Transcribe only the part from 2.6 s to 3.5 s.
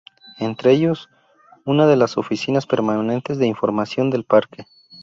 permanentes de